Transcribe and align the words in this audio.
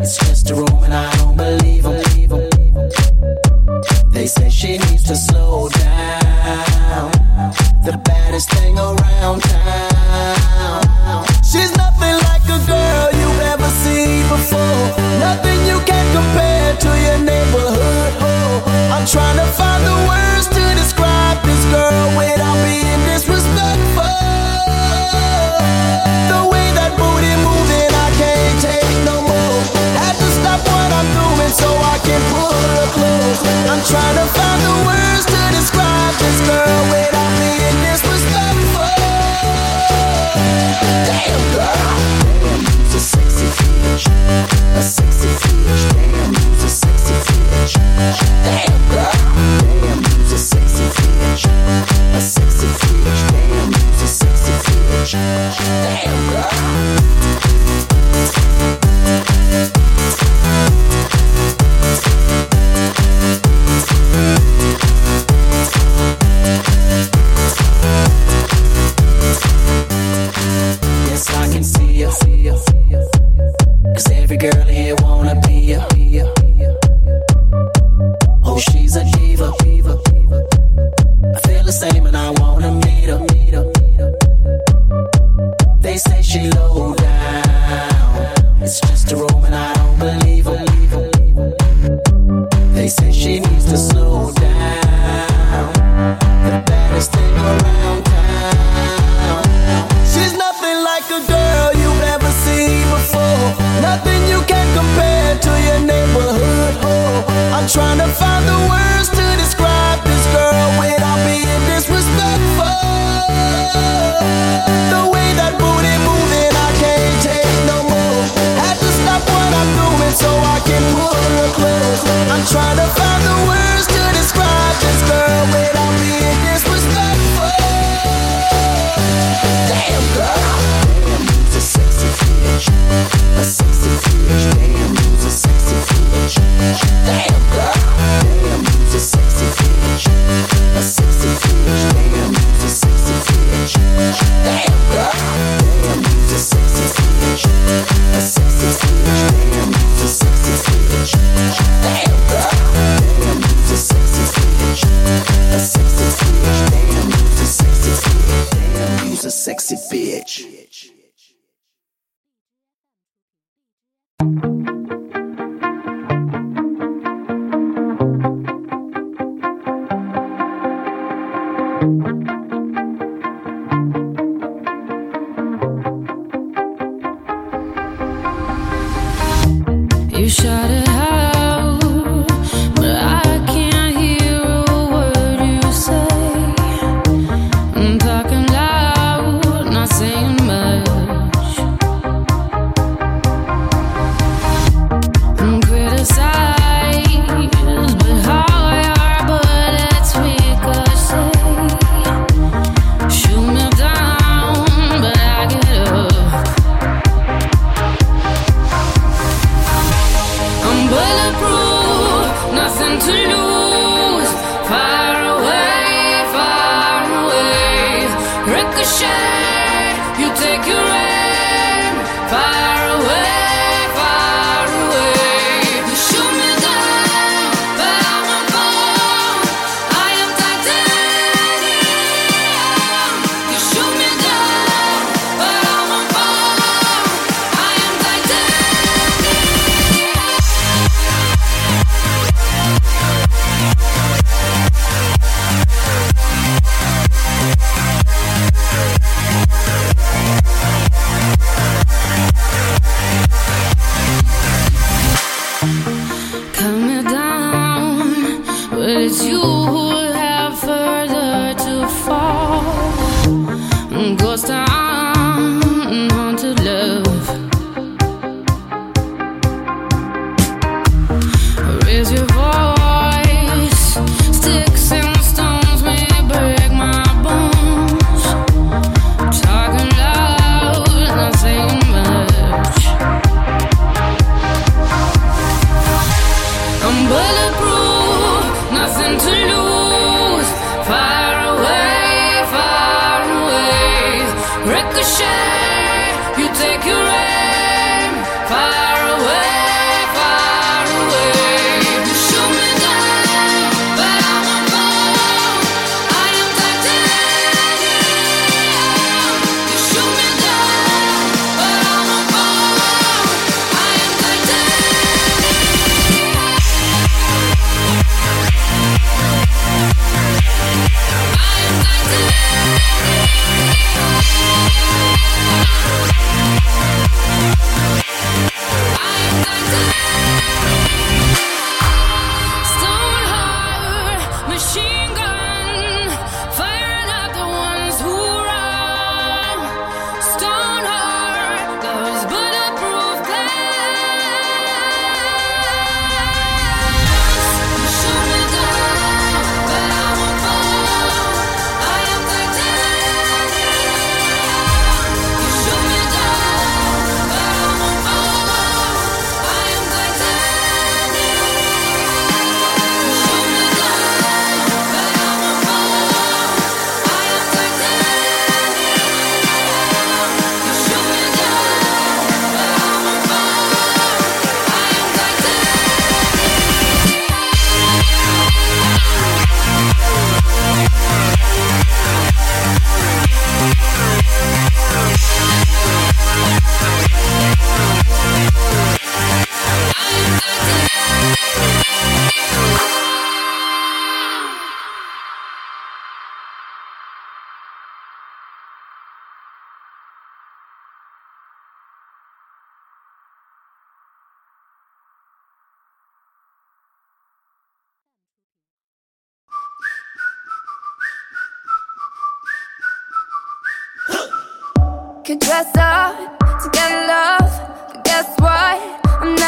It's 0.00 0.16
just 0.18 0.50
a 0.50 0.54
rumor, 0.54 0.88
I 0.90 1.14
don't 1.18 1.36
believe 1.36 1.84
them. 1.84 2.00
They 4.10 4.26
say 4.26 4.50
she 4.50 4.78
needs 4.78 5.04
to 5.04 5.16
slow 5.16 5.68
down. 5.68 7.10
The 7.84 7.96
baddest 8.04 8.50
thing 8.50 8.76
around 8.78 9.42
town. 9.42 11.24
She's 11.42 11.72
nothing 11.76 12.16
like 12.28 12.44
a 12.56 12.60
girl 12.66 13.08
you've 13.20 13.40
ever 13.52 13.70
seen 13.84 14.22
before. 14.28 14.84
Nothing 15.18 15.58
you 15.66 15.80
can 15.86 16.06
compare 16.12 16.76
to 16.76 16.88
your 17.06 17.18
neighborhood. 17.18 18.12
Oh, 18.20 18.62
I'm 18.94 19.06
trying 19.06 19.36
to 19.36 19.46
find 19.58 19.82
the 19.84 19.96
words 20.10 20.46
to 20.48 20.62
describe 20.80 21.42
this 21.44 21.64
girl 21.72 22.06
without 22.18 22.58
being 22.66 23.00
disrespectful. 23.08 24.18
The 26.32 26.40
way 26.52 26.66
that 26.76 26.92
booty 26.98 27.34
moves. 27.44 27.69
I'm 31.00 31.08
doing 31.16 31.48
so 31.48 31.64
I 31.64 31.96
can 32.04 32.20
pull 32.28 32.52
her 32.52 32.86
close. 32.92 33.40
I'm 33.72 33.80
trying 33.88 34.16
to 34.20 34.26
find 34.36 34.60
the 34.60 34.84
words 34.84 35.24
to 35.32 35.40
describe 35.56 36.12
this 36.20 36.44
girl 36.44 36.80
without 36.92 37.32
being 37.40 37.80
disrespectful. 37.88 38.84
Damn 41.08 41.40
girl. 41.56 41.72
Damn, 42.44 42.60
you's 42.60 42.92
a 42.92 43.00
sexy 43.00 43.48
bitch. 43.48 44.12
A 44.76 44.82
sexy 44.84 45.32
bitch. 45.40 45.88
Damn, 45.96 46.36
you's 46.36 46.64
a 46.64 46.68
sexy 46.68 47.16
bitch. 47.48 47.80
Damn 48.44 48.84
girl. 48.92 49.08
Damn, 49.80 50.04
you's 50.04 50.32
a 50.32 50.38
sexy 50.38 50.84
bitch. 50.84 51.48
A 51.48 52.20
sexy 52.20 52.68
bitch. 52.76 53.22
Damn, 53.32 53.72
you's 53.72 54.02
a 54.02 54.06
sexy 54.06 54.52
bitch. 54.84 55.12
Damn 55.16 56.20
girl. 56.28 57.39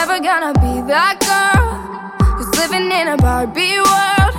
never 0.06 0.18
gonna 0.18 0.52
be 0.54 0.80
that 0.90 1.14
girl 1.30 1.62
who's 2.34 2.50
living 2.58 2.90
in 2.90 3.06
a 3.14 3.16
Barbie 3.18 3.78
world. 3.90 4.34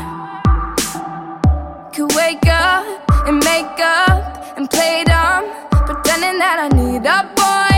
Could 1.93 2.11
wake 2.19 2.45
up 2.47 2.83
and 3.27 3.39
make 3.51 3.79
up 3.79 4.57
and 4.57 4.69
play 4.69 5.05
dumb, 5.05 5.45
pretending 5.87 6.37
that 6.43 6.57
I 6.65 6.69
need 6.81 7.05
a 7.07 7.19
boy 7.41 7.75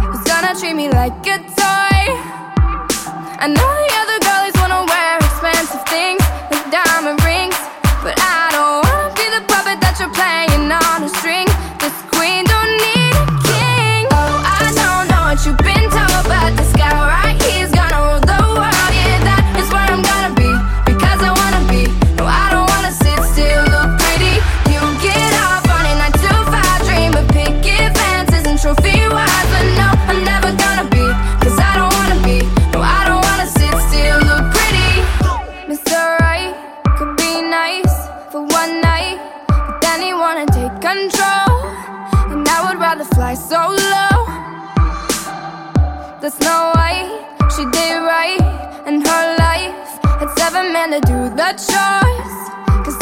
who's 0.00 0.24
gonna 0.24 0.58
treat 0.58 0.72
me 0.72 0.88
like 0.88 1.26
a 1.34 1.36
toy. 1.60 2.00
I 3.44 3.46
know 3.54 3.89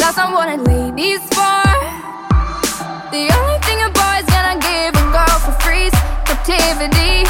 That's 0.09 0.17
not 0.17 0.33
what 0.33 0.49
I 0.49 0.55
ladies 0.55 1.21
for. 1.37 1.61
The 3.13 3.29
only 3.29 3.57
thing 3.61 3.77
a 3.85 3.93
boy's 3.93 4.25
gonna 4.25 4.57
give 4.57 4.97
a 4.97 5.05
girl 5.13 5.37
for 5.45 5.53
free's 5.61 5.93
captivity 6.25 7.28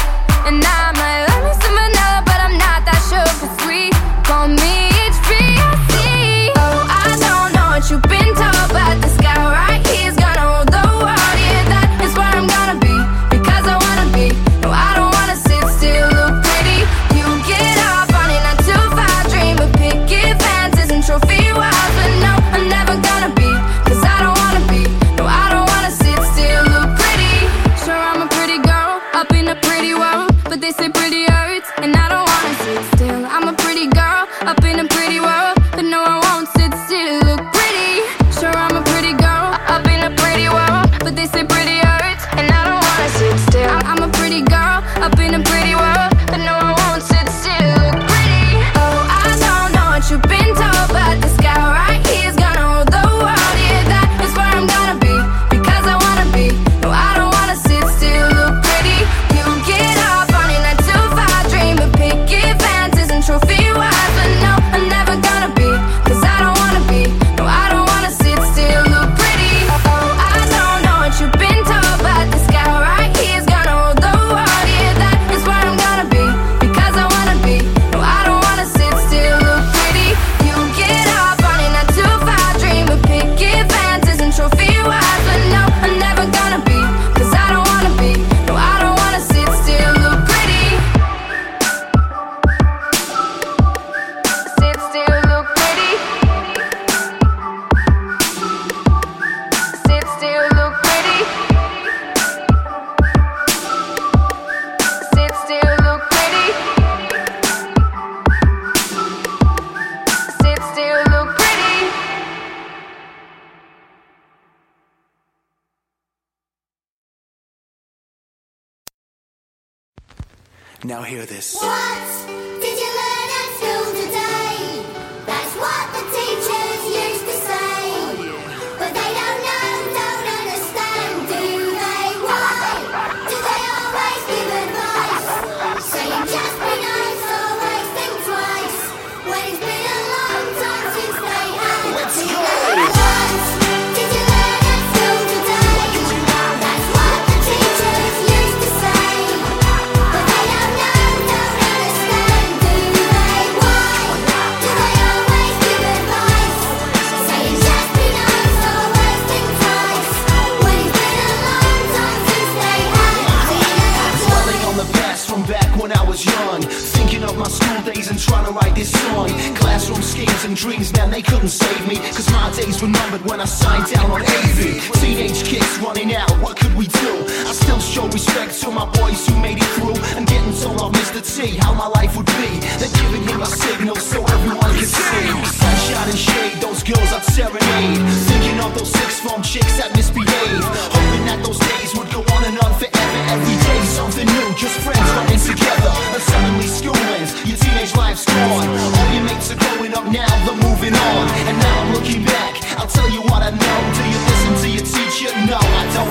Now 120.90 121.02
hear 121.02 121.24
this. 121.24 121.54
What 121.54 122.29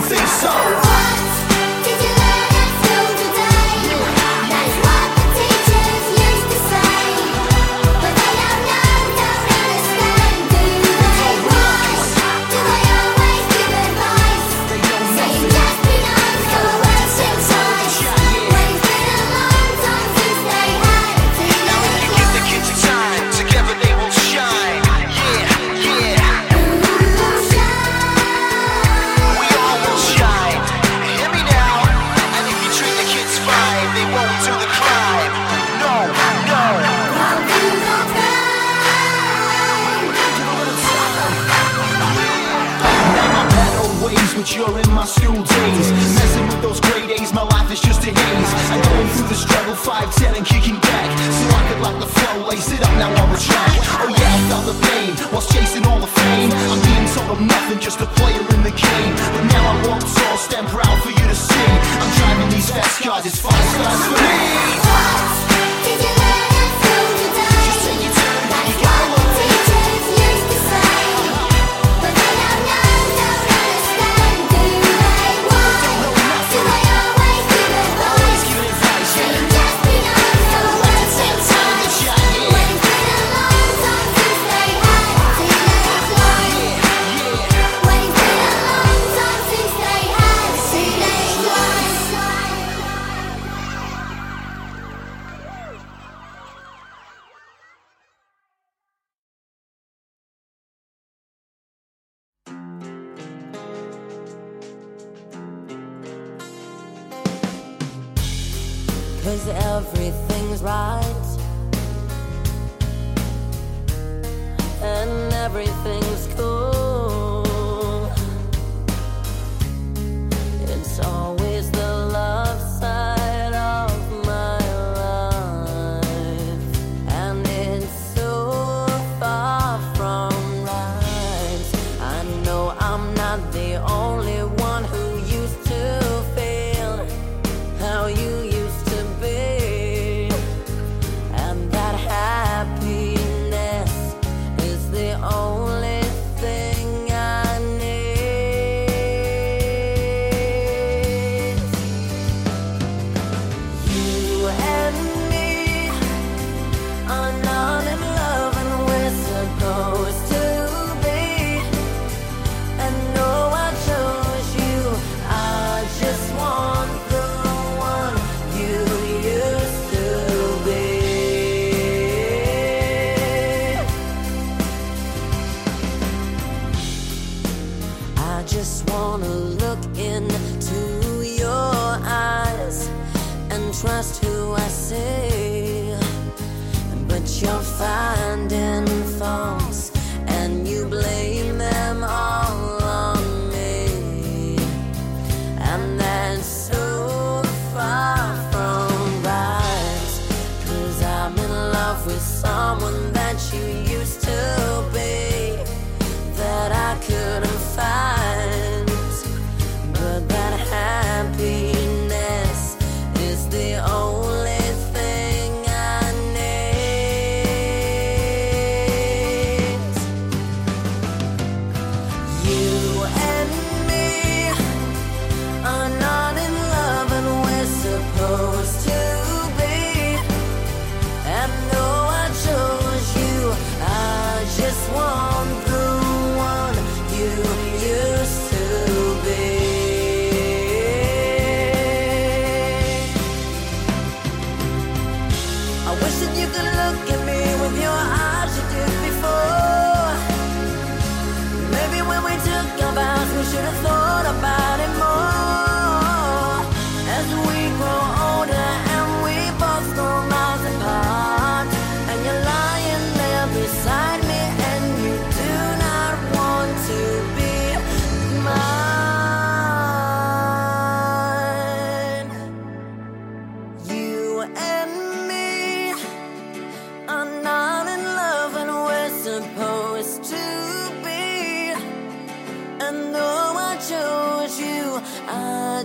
Don't 0.10 0.28
so. 0.28 0.89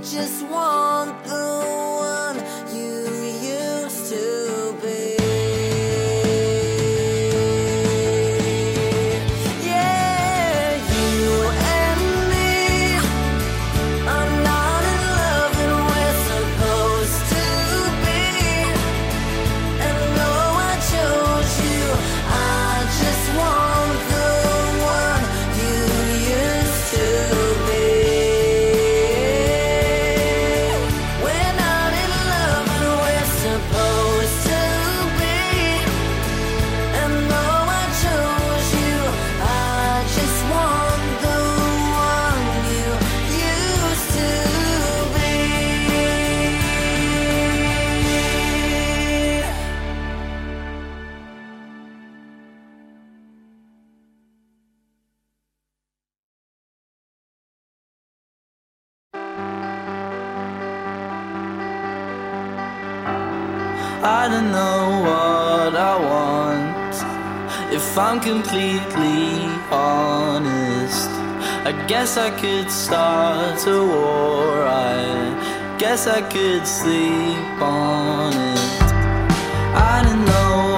just 0.05 0.43
I 64.07 64.29
don't 64.29 64.53
know 64.53 65.01
what 65.01 65.75
I 65.75 65.97
want. 65.97 66.95
If 67.73 67.97
I'm 67.97 68.21
completely 68.21 69.39
honest, 69.71 71.09
I 71.65 71.73
guess 71.89 72.19
I 72.19 72.29
could 72.39 72.71
start 72.71 73.67
a 73.67 73.83
war. 73.83 74.63
I 74.63 75.77
guess 75.79 76.07
I 76.07 76.21
could 76.21 76.67
sleep 76.67 77.63
on 77.63 78.35
it. 78.35 78.83
I 79.75 80.03
don't 80.05 80.27
know. 80.27 80.74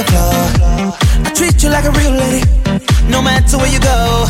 The 0.00 0.12
floor. 0.12 0.94
I 1.26 1.30
treat 1.34 1.62
you 1.62 1.70
like 1.70 1.84
a 1.84 1.90
real 1.90 2.12
lady, 2.12 2.44
no 3.08 3.20
matter 3.22 3.56
where 3.58 3.72
you 3.72 3.80
go. 3.80 4.26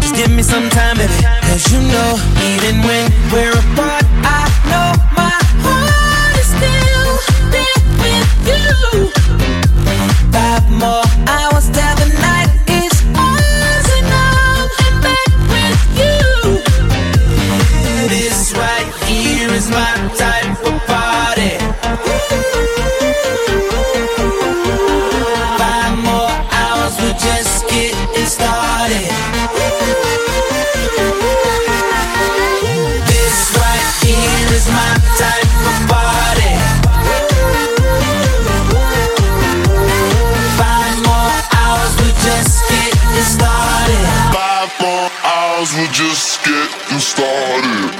Just 0.00 0.14
give 0.14 0.30
me 0.30 0.42
some 0.42 0.68
time, 0.70 0.96
baby. 0.96 1.12
Cause 1.46 1.64
you 1.72 1.80
know, 1.92 2.10
even 2.50 2.82
when 2.86 3.10
we're 3.32 3.52
apart, 3.52 4.04
I 4.22 4.42
know 4.70 4.88
my 5.16 5.21
just 45.92 46.42
getting 46.42 46.98
started. 46.98 47.90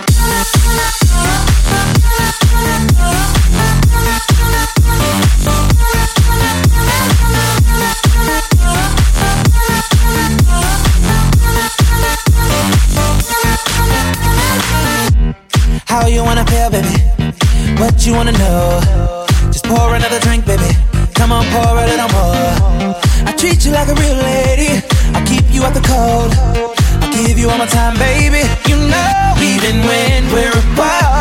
How 15.84 16.06
you 16.06 16.24
wanna 16.24 16.46
feel, 16.46 16.70
baby? 16.70 16.88
What 17.78 18.06
you 18.06 18.14
wanna 18.14 18.32
know? 18.32 19.26
Just 19.52 19.66
pour 19.66 19.94
another 19.94 20.18
drink, 20.20 20.46
baby. 20.46 20.62
Come 21.12 21.30
on, 21.30 21.44
pour 21.52 21.76
a 21.76 21.86
little 21.86 22.08
more. 22.08 22.96
I 23.26 23.34
treat 23.36 23.66
you 23.66 23.72
like 23.72 23.88
a 23.88 23.94
real 23.94 24.16
lady. 24.16 24.82
I 25.12 25.22
keep 25.26 25.44
you 25.52 25.62
out 25.64 25.74
the 25.74 25.82
cold. 25.82 26.71
Give 27.12 27.38
you 27.38 27.50
all 27.50 27.58
my 27.58 27.66
time, 27.66 27.94
baby. 27.98 28.42
You 28.68 28.76
know, 28.76 29.34
even 29.40 29.80
when 29.84 30.32
we're 30.32 30.50
apart, 30.50 31.11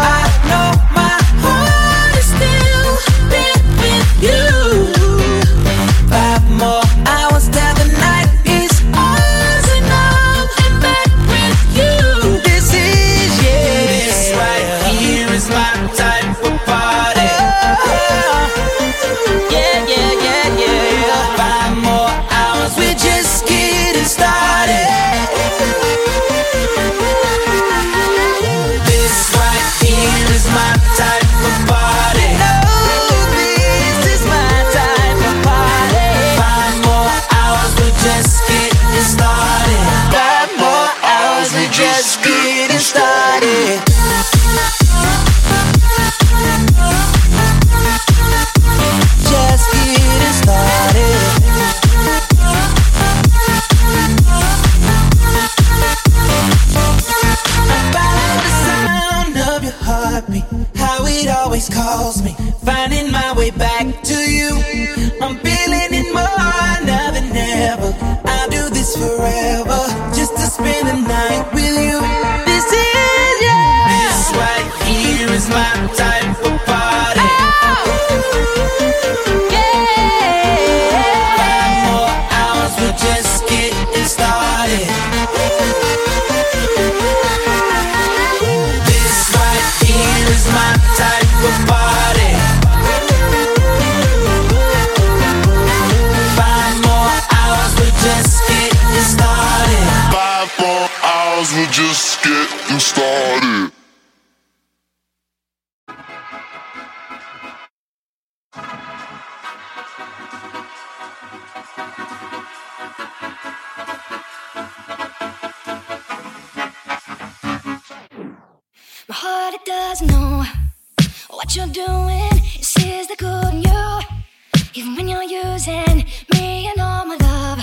using 125.53 126.05
me 126.33 126.69
and 126.69 126.79
all 126.79 127.05
my 127.05 127.17
love. 127.17 127.59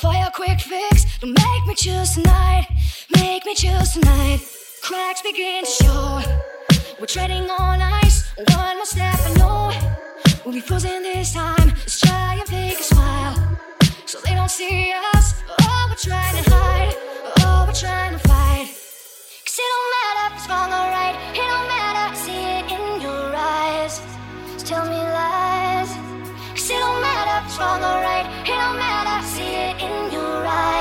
For 0.00 0.12
your 0.12 0.30
quick 0.34 0.60
fix 0.60 1.18
to 1.20 1.26
make 1.26 1.62
me 1.66 1.74
choose 1.74 2.14
tonight, 2.14 2.66
make 3.16 3.44
me 3.46 3.54
choose 3.54 3.92
tonight. 3.94 4.40
Cracks 4.82 5.22
begin 5.22 5.64
to 5.64 5.70
show. 5.70 6.20
We're 6.98 7.06
treading 7.06 7.48
on 7.50 7.80
ice. 7.80 8.18
One 8.54 8.76
more 8.76 8.84
step, 8.84 9.18
I 9.28 9.32
know 9.40 9.72
we'll 10.44 10.54
be 10.54 10.60
frozen 10.60 11.02
this 11.02 11.32
time. 11.32 11.68
Let's 11.68 12.00
try 12.00 12.34
and 12.34 12.48
fake 12.48 12.78
a 12.78 12.82
smile 12.82 13.58
so 14.04 14.18
they 14.20 14.34
don't 14.34 14.50
see 14.50 14.92
us. 15.14 15.42
Oh, 15.62 15.86
we're 15.88 15.96
trying 15.96 16.36
to 16.42 16.50
hide. 16.50 16.94
Oh, 17.40 17.64
we're 17.66 17.80
trying 17.84 18.12
to 18.12 18.22
fight. 18.28 18.68
Cause 19.46 19.58
it 19.62 19.68
don't 19.72 19.90
matter 19.96 20.22
if 20.26 20.32
it's 20.38 20.48
wrong 20.50 20.70
or 20.78 20.86
right. 20.98 21.16
It 21.40 21.46
don't 21.52 21.68
matter, 21.74 22.04
I 22.12 22.16
see 22.26 22.42
it 22.58 22.66
in 22.76 23.00
your 23.00 23.34
eyes. 23.34 23.94
So 24.58 24.66
tell 24.66 24.84
me 24.84 24.96
lies. 24.96 25.49
Wrong 27.58 27.82
or 27.82 28.00
right. 28.02 28.26
It 28.42 28.54
don't 28.54 28.78
matter, 28.78 29.26
see 29.26 29.42
it 29.42 29.82
in 29.82 30.12
your 30.12 30.46
eyes. 30.46 30.80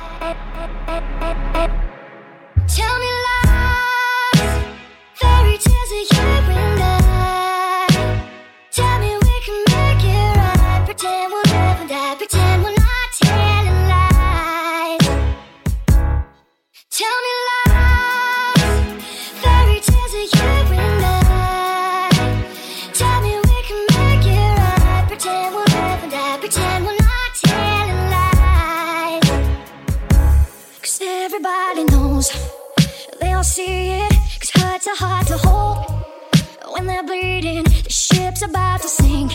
I'll 33.40 33.46
see 33.46 33.92
it. 33.92 34.12
Cause 34.42 34.52
hearts 34.54 34.86
are 34.86 34.98
hard 34.98 35.26
to 35.28 35.38
hold 35.38 36.74
when 36.74 36.86
they're 36.88 37.04
bleeding. 37.04 37.64
The 37.64 37.90
ship's 37.90 38.42
about 38.42 38.82
to 38.82 38.90
sink, 38.90 39.32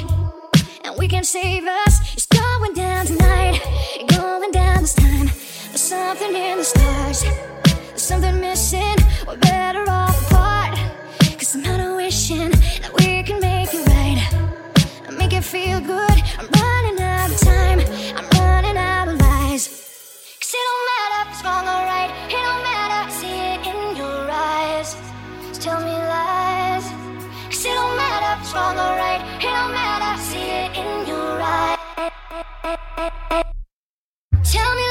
and 0.85 0.95
we 0.99 1.09
can't 1.09 1.25
save 1.25 1.65
us. 1.65 2.13
It's 2.13 2.27
going 2.27 2.75
down 2.75 3.07
tonight, 3.07 3.63
going 4.09 4.51
down 4.51 4.83
this 4.83 4.93
time. 4.93 5.29
There's 5.71 5.81
something 5.81 6.35
in 6.37 6.59
the 6.59 6.65
stars, 6.65 7.23
there's 7.23 8.03
something 8.03 8.39
missing. 8.43 8.97
We're 9.27 9.39
better 9.39 9.89
off 9.89 10.31
apart. 10.31 10.79
Cause 11.39 11.55
I'm 11.55 11.65
out 11.65 11.81
of 11.81 11.97
wishing 11.97 12.51
that 12.83 12.93
we 12.99 13.23
can 13.23 13.41
make 13.41 13.73
it 13.73 13.87
right, 13.89 15.17
make 15.19 15.33
it 15.33 15.45
feel 15.45 15.81
good. 15.81 16.19
I'm 16.39 16.49
running 16.61 17.01
out 17.01 17.31
of 17.31 17.41
time, 17.41 17.81
I'm 18.19 18.29
running 18.39 18.77
out 18.77 19.09
of 19.09 19.19
lies. 19.19 19.65
Cause 20.41 20.53
it 20.53 20.63
don't 20.69 20.85
matter 20.93 21.17
if 21.23 21.35
it's 21.37 21.43
wrong 21.43 21.65
or 21.65 21.87
right. 21.89 22.44
left 28.35 28.47
for 28.47 28.71
the 28.75 28.89
right. 29.01 29.23
See 30.19 30.39
it 30.39 30.77
in 30.77 31.07
your 31.07 31.41
eyes. 31.43 31.79
Tell 34.53 34.75
me. 34.75 34.84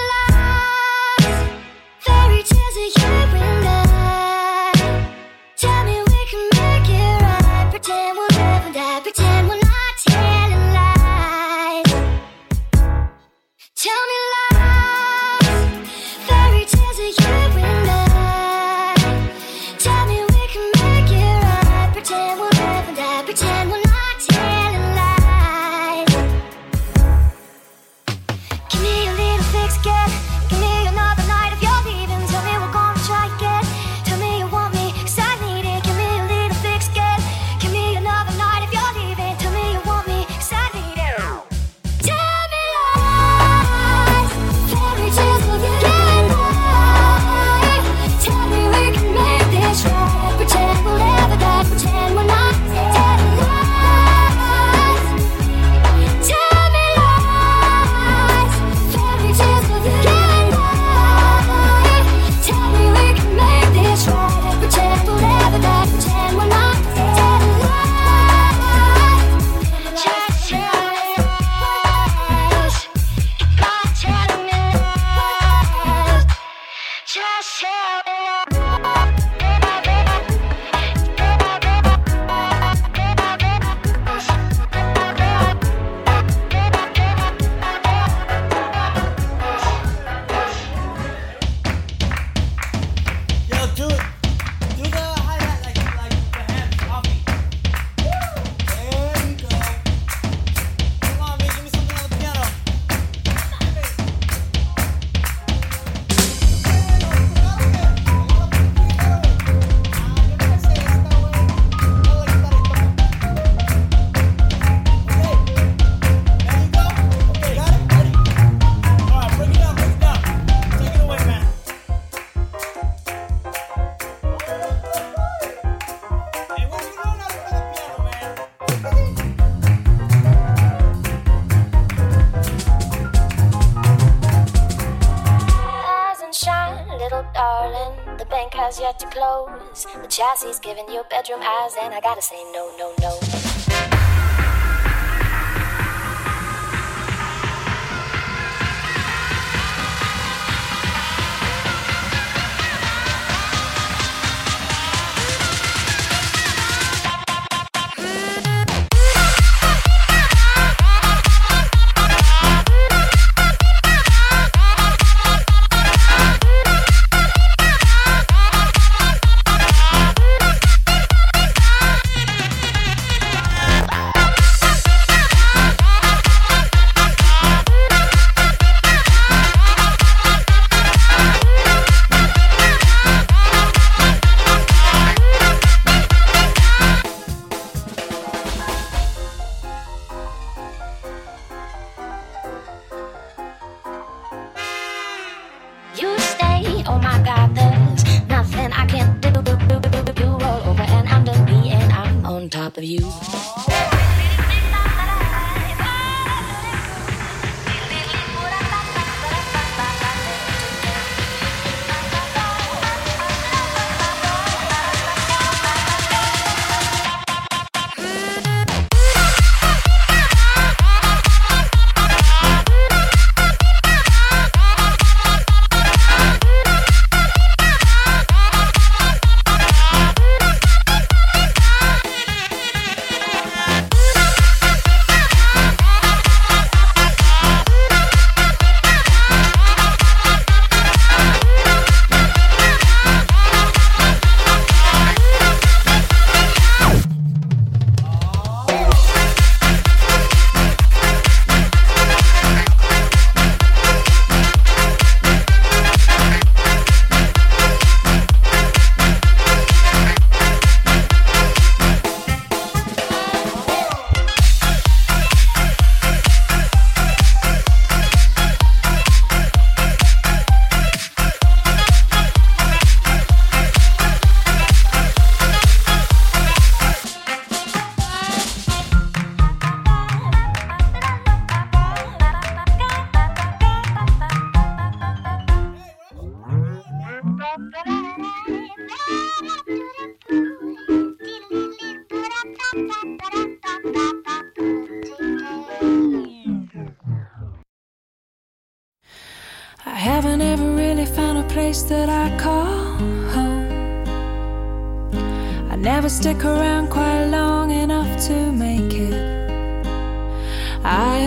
The 139.23 140.07
chassis 140.09 140.59
giving 140.61 140.89
you 140.89 141.01
bedroom 141.09 141.39
eyes, 141.41 141.75
and 141.81 141.93
I 141.93 142.01
gotta 142.01 142.21
say 142.21 142.43
no, 142.51 142.69
no, 142.77 142.93
no. 142.99 143.22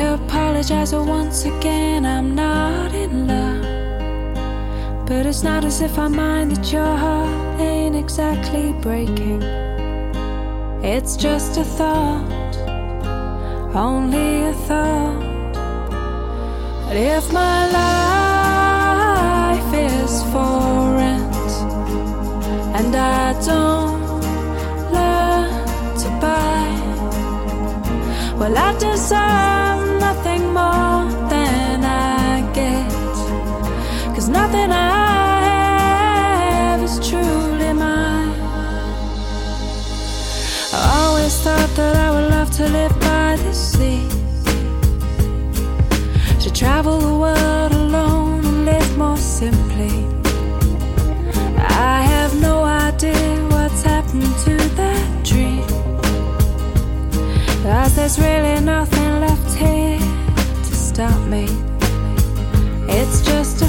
Apologize 0.00 0.92
once 0.94 1.44
again, 1.44 2.04
I'm 2.04 2.34
not 2.34 2.94
in 2.94 3.26
love. 3.26 5.06
But 5.06 5.26
it's 5.26 5.42
not 5.42 5.64
as 5.64 5.80
if 5.80 5.98
I 5.98 6.08
mind 6.08 6.52
that 6.52 6.72
your 6.72 6.96
heart 6.96 7.60
ain't 7.60 7.94
exactly 7.96 8.72
breaking. 8.80 9.42
It's 10.82 11.16
just 11.16 11.56
a 11.56 11.64
thought, 11.64 12.56
only 13.74 14.46
a 14.46 14.52
thought. 14.68 15.54
But 16.86 16.96
if 16.96 17.32
my 17.32 17.70
life 17.80 19.74
is 19.74 20.22
for 20.32 20.96
rent 21.00 21.50
and 22.76 22.94
I 22.94 23.32
don't 23.44 24.20
learn 24.92 25.50
to 26.02 26.08
buy, 26.20 26.66
well, 28.38 28.56
I 28.58 28.72
deserve 28.78 29.85
more 30.56 31.04
than 31.32 31.84
I 31.84 32.40
get. 32.58 32.90
Cause 34.14 34.28
nothing 34.28 34.70
I 34.72 35.36
have 36.50 36.80
is 36.88 36.96
truly 37.08 37.72
mine. 37.84 38.32
I 40.78 40.80
always 41.00 41.34
thought 41.44 41.70
that 41.78 41.94
I 42.06 42.08
would 42.14 42.28
love 42.36 42.50
to 42.58 42.64
live 42.78 42.94
by 43.00 43.30
the 43.44 43.52
sea. 43.52 44.08
To 46.44 46.48
travel 46.60 46.96
the 47.08 47.16
world 47.24 47.72
alone 47.84 48.44
and 48.50 48.64
live 48.70 48.90
more 48.96 49.20
simply. 49.40 49.96
I 51.92 51.96
have 52.12 52.32
no 52.48 52.56
idea 52.88 53.28
what's 53.52 53.82
happened 53.92 54.34
to 54.46 54.54
that 54.80 55.06
dream. 55.30 55.66
Cause 57.62 57.92
there's 57.96 58.18
really 58.18 58.60
nothing 58.60 58.95
stop 60.96 61.28
me. 61.28 61.44
It's 62.88 63.20
just 63.20 63.65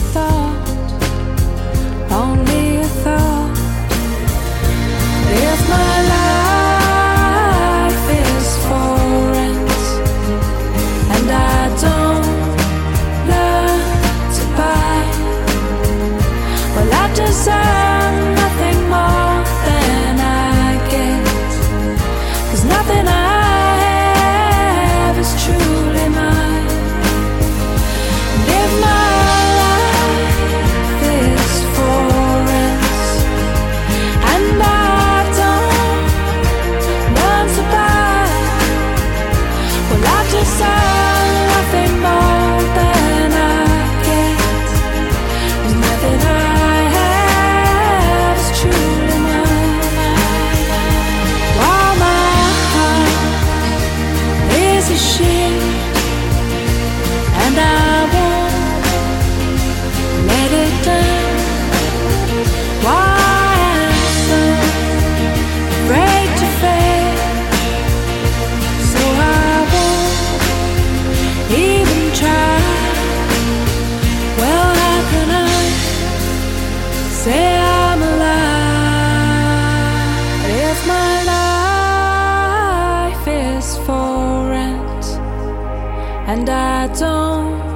and 86.28 86.50
I 86.50 86.88
don't 86.88 87.67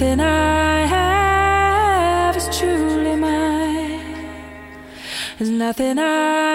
nothing 0.00 0.20
I 0.20 0.86
have 0.86 2.34
is 2.34 2.48
truly 2.58 3.16
mine. 3.16 4.30
There's 5.36 5.50
nothing 5.50 5.98
I 5.98 6.49